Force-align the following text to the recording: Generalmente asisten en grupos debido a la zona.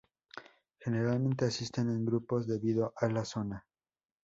Generalmente 0.79 1.45
asisten 1.45 1.87
en 1.91 2.05
grupos 2.05 2.47
debido 2.47 2.91
a 2.97 3.07
la 3.07 3.23
zona. 3.23 3.67